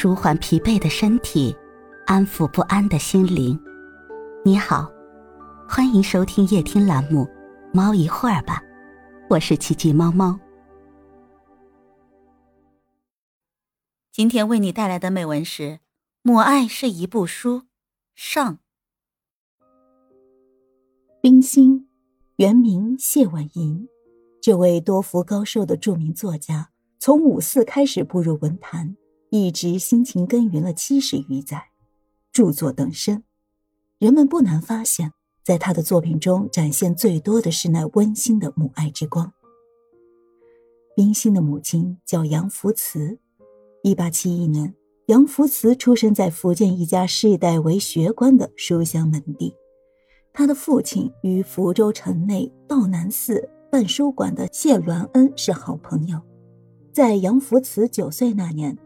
[0.00, 1.52] 舒缓疲惫的身体，
[2.06, 3.60] 安抚不安的心灵。
[4.44, 4.88] 你好，
[5.68, 7.24] 欢迎收听夜听栏目
[7.74, 8.62] 《猫一会儿吧》，
[9.28, 10.38] 我是奇迹猫猫。
[14.12, 15.62] 今天为你带来的美文是
[16.22, 17.62] 《母爱是一部书》
[18.14, 18.60] 上。
[21.20, 21.88] 冰心，
[22.36, 23.88] 原名谢婉莹，
[24.40, 26.70] 这位多福高寿的著名作家，
[27.00, 28.96] 从五四开始步入文坛。
[29.30, 31.68] 一直辛勤耕耘了七十余载，
[32.32, 33.22] 著作等身，
[33.98, 35.12] 人们不难发现，
[35.44, 39.30] 在他的作品中展现最多的是那温馨的母爱之光。
[40.96, 43.18] 冰心的母亲叫杨福慈，
[43.82, 44.74] 一八七一年，
[45.08, 49.54] 杨福慈出生在福建一家世代为学官的书香门第。
[50.32, 56.18] 他的父亲与福州城内道南寺办书馆的谢鸾恩是好朋友，
[56.94, 58.76] 在杨福慈九岁那年。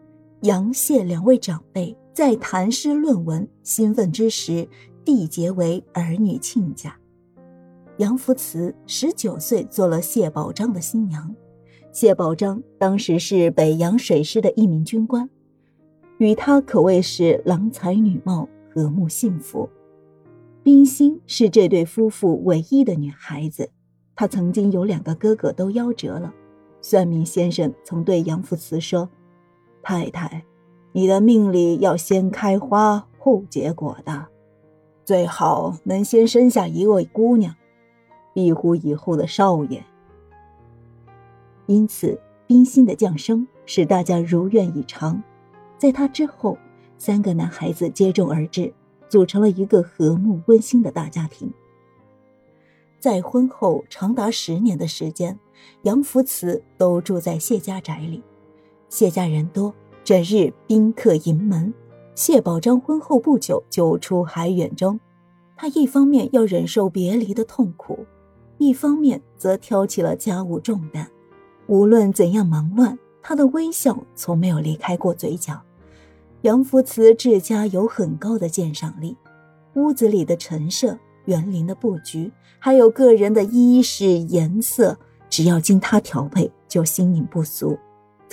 [0.43, 4.67] 杨谢两位长辈在谈诗论文兴奋之时，
[5.05, 6.93] 缔结为儿女亲家。
[7.95, 11.33] 杨福慈十九岁做了谢宝章的新娘，
[11.93, 15.29] 谢宝章当时是北洋水师的一名军官，
[16.17, 19.69] 与他可谓是郎才女貌，和睦幸福。
[20.61, 23.69] 冰心是这对夫妇唯一的女孩子，
[24.13, 26.33] 她曾经有两个哥哥都夭折了。
[26.81, 29.09] 算命先生曾对杨福慈说。
[29.83, 30.45] 太太，
[30.93, 34.27] 你的命里要先开花后结果的，
[35.03, 37.53] 最好能先生下一位姑娘，
[38.33, 39.83] 庇护以后的少爷。
[41.65, 45.21] 因此，冰心的降生使大家如愿以偿。
[45.77, 46.57] 在他之后，
[46.97, 48.73] 三个男孩子接踵而至，
[49.09, 51.51] 组成了一个和睦温馨的大家庭。
[52.99, 55.37] 在婚后长达十年的时间，
[55.81, 58.23] 杨福慈都住在谢家宅里。
[58.93, 61.73] 谢家人多，整日宾客盈门。
[62.13, 64.99] 谢宝章婚后不久就出海远征，
[65.55, 68.05] 他一方面要忍受别离的痛苦，
[68.59, 71.09] 一方面则挑起了家务重担。
[71.65, 75.59] 无论怎样忙乱，他的微笑从没有离开过嘴角。
[76.43, 79.17] 杨福慈治家有很高的鉴赏力，
[79.73, 80.95] 屋子里的陈设、
[81.25, 84.95] 园林的布局，还有个人的衣饰颜色，
[85.31, 87.75] 只要经他调配，就新颖不俗。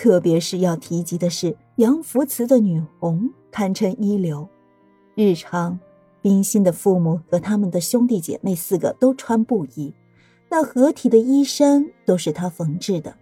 [0.01, 4.49] 特别是要提及的是，杨福慈的女红堪称一流。
[5.15, 5.79] 日常，
[6.23, 9.93] 冰心的父母和他们的兄弟姐妹四个都穿布衣，
[10.49, 13.15] 那合体的衣衫都是他缝制的。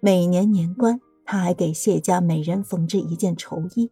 [0.00, 3.90] 每年年关，他还给谢家每人缝制一件绸衣。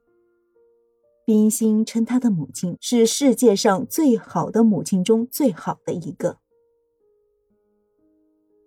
[1.25, 6.37] 冰心称他的母亲是世界上最好的母亲中最好的一个。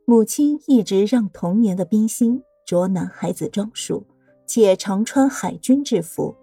[0.05, 2.41] 母亲一直让童年的冰心。
[2.69, 4.03] 着男孩子装束，
[4.45, 6.35] 且常穿海军制服。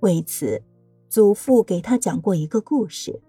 [0.00, 0.62] 为此，
[1.10, 3.20] 祖父给他讲过一个故事。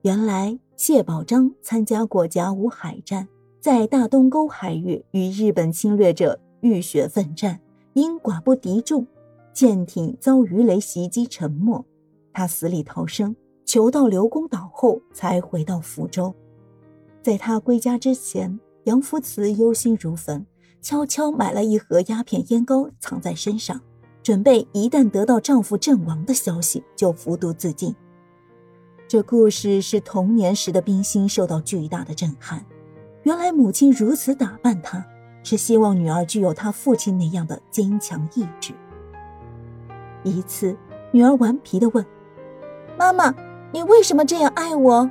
[0.00, 3.28] 原来，谢宝章参加过甲午海战，
[3.60, 7.60] 在大东沟海域与日本侵略者浴血奋战，
[7.92, 9.06] 因寡不敌众，
[9.52, 11.84] 舰艇遭鱼雷袭击沉没，
[12.32, 16.34] 他死里逃生，求到刘公岛后才回到福州。
[17.20, 20.46] 在他归家之前，杨福慈忧心如焚。
[20.82, 23.80] 悄悄买了一盒鸦片烟膏，藏在身上，
[24.22, 27.94] 准备一旦得到丈夫阵亡的消息，就服毒自尽。
[29.06, 32.64] 这故事是童年时的冰心受到巨大的震撼。
[33.24, 35.04] 原来母亲如此打扮她，
[35.42, 38.72] 是希望女儿具有她父亲那样的坚强意志。
[40.22, 40.76] 一次，
[41.12, 42.06] 女儿顽皮地问
[42.96, 43.34] ：“妈妈，
[43.72, 45.10] 你为什么这样爱我？”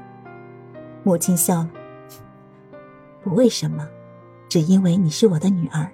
[1.03, 1.69] 母亲笑了
[3.23, 3.87] ：“不为什么。”
[4.49, 5.89] 只因为你是我的女儿，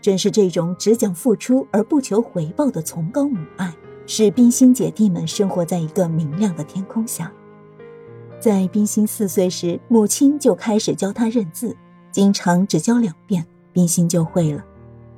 [0.00, 3.74] 正是这种只讲付出而不求回报的崇高母爱，
[4.06, 7.30] 使冰心姐弟们生活在一个明亮的天空下。
[8.38, 11.76] 在冰心四岁时，母亲就开始教她认字，
[12.12, 14.64] 经常只教两遍，冰心就会了。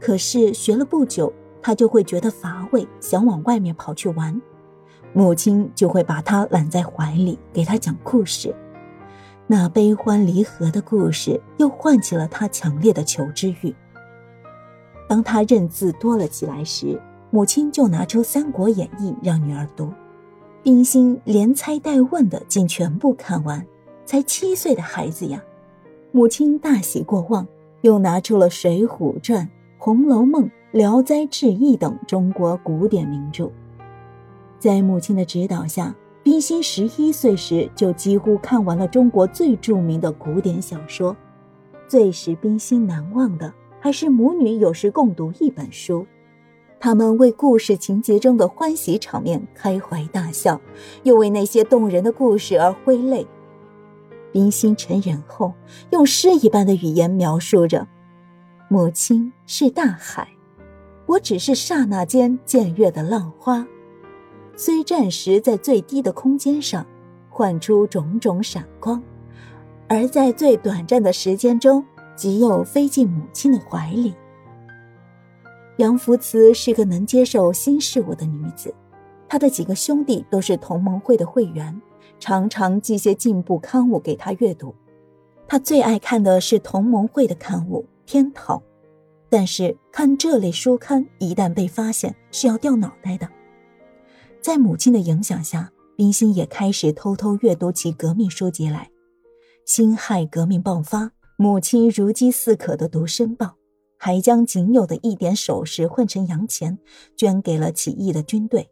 [0.00, 1.31] 可是学了不久，
[1.61, 4.41] 她就会觉得乏味，想往外面跑去玩，
[5.12, 8.56] 母亲就会把她揽在怀里，给她讲故事。
[9.52, 13.75] 那悲欢离合的故事又唤起了他强烈的求知欲。
[15.08, 16.97] 当他认字多了起来时，
[17.31, 19.93] 母亲就拿出《三国演义》让女儿读。
[20.62, 23.67] 冰心连猜带问的竟全部看完，
[24.05, 25.43] 才七岁的孩子呀！
[26.12, 27.44] 母亲大喜过望，
[27.81, 29.43] 又拿出了《水浒传》
[29.79, 33.50] 《红楼梦》《聊斋志异》等中国古典名著，
[34.61, 35.93] 在母亲的指导下。
[36.31, 41.17] 冰心十一岁时就几乎看完了中国最著名的古典小说，
[41.88, 46.06] 最使冰心难忘的还是母女有时共读一本书。
[46.79, 50.61] 他们为故事情节中的欢喜场面开怀大笑，
[51.03, 53.27] 又为那些动人的故事而挥泪。
[54.31, 55.53] 冰心沉忍后，
[55.91, 57.88] 用诗一般的语言描述着
[58.71, 60.29] ：“母亲是大海，
[61.06, 63.67] 我只是刹那间僭越的浪花，
[64.62, 66.87] 虽暂时在最低的空间上
[67.31, 69.03] 唤出种种闪光，
[69.89, 71.83] 而在最短暂的时间中，
[72.15, 74.15] 即又飞进母亲的怀里。”
[75.79, 78.75] 杨福慈是个能接受新事物的女子，
[79.27, 81.81] 她的几个兄弟都是同盟会的会员，
[82.19, 84.75] 常常寄些进步刊物给她阅读。
[85.49, 88.59] 她最爱看的是同盟会的刊物《天桃》，
[89.31, 93.27] 但是看这类书刊一旦被发现是要掉脑袋的。
[94.43, 98.91] 在母亲的影响下，冰心也开始偷偷阅读起革命书籍来。
[99.67, 103.47] 辛亥革命爆发，母亲如饥似渴地读《申报》。
[104.03, 106.79] 还将仅有的一点首饰混成洋钱，
[107.19, 108.67] 捐给了起义的军队。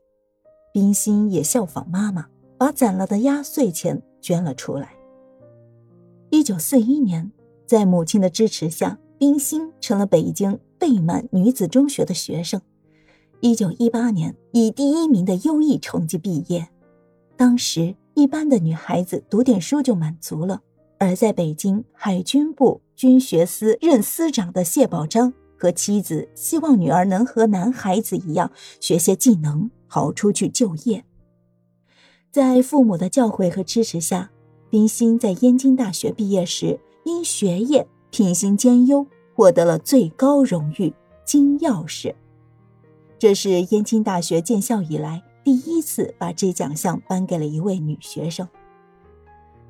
[0.73, 4.94] 冰心也效仿妈妈，把攒了的压岁钱捐了出来。
[6.31, 7.31] 一九四一年，
[7.67, 12.59] 在母亲的支持下，冰心成了北京贝满女子中学的学生。
[13.40, 16.69] 一九一八年，以第一名的优异成绩毕业。
[17.37, 20.61] 当时，一般的女孩子读点书就满足了。
[20.99, 28.50] 而在北京海军部军学司任司长的谢宝章和妻子希望女儿能和男孩子一样
[28.81, 31.05] 学些技能，好出去就业。
[32.32, 34.32] 在父母的教诲和支持下，
[34.69, 39.06] 冰心在燕京大学毕业时，因学业品行兼优，
[39.37, 40.93] 获得了最高荣誉
[41.25, 42.12] 金钥匙。
[43.19, 48.49] 这是燕京大学建校以来第一次把这奖项颁给了一位女学生。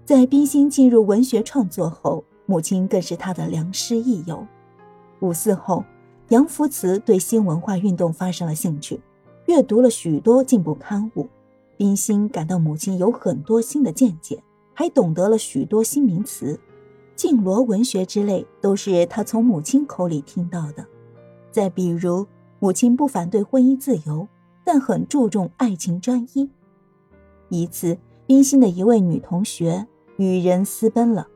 [0.04, 4.46] 在冰心进入文学创作后，母亲更是她的良师益友。
[5.20, 5.84] 五四后，
[6.28, 9.00] 杨福慈对新文化运动发生了兴趣，
[9.46, 11.26] 阅读了许多进步刊物。
[11.76, 14.42] 冰心感到母亲有很多新的见解，
[14.74, 16.58] 还懂得了许多新名词，
[17.16, 20.84] 晋罗文学之类都是他从母亲口里听到的。
[21.50, 22.26] 再比如，
[22.58, 24.26] 母亲不反对婚姻自由，
[24.64, 26.50] 但很注重爱情专一。
[27.48, 29.86] 一次，冰心的一位女同学。
[30.16, 31.28] 与人私奔了，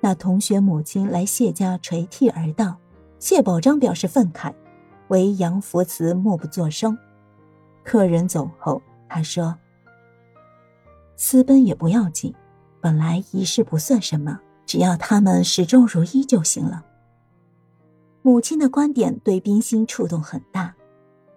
[0.00, 2.76] 那同学母亲来谢家垂涕而悼，
[3.18, 4.54] 谢宝章表示愤慨，
[5.08, 6.96] 唯杨福慈默不作声。
[7.82, 9.58] 客人走后，他说
[11.18, 12.32] ：“私奔也不要紧，
[12.80, 16.85] 本来一事不算什么，只要他们始终如一就行了。”
[18.26, 20.74] 母亲的观点对冰心触动很大，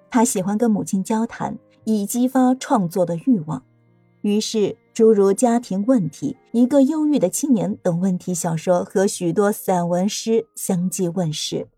[0.09, 3.63] 他喜欢跟母亲交谈，以激发创作的欲望，
[4.21, 4.75] 于是。
[4.91, 11.69] 诸如家庭问题、一个忧郁的青年等问题小说和许多散文诗相继问世。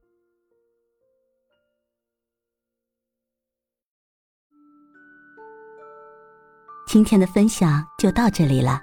[6.88, 8.82] 今天的分享就到这里了，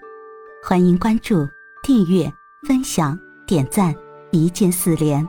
[0.63, 1.45] 欢迎关注、
[1.83, 2.33] 订阅、
[2.69, 3.93] 分享、点赞，
[4.31, 5.29] 一键四连，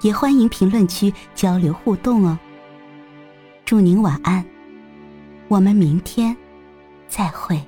[0.00, 2.38] 也欢迎评论区交流互动哦。
[3.64, 4.44] 祝您晚安，
[5.48, 6.36] 我们明天
[7.08, 7.60] 再会。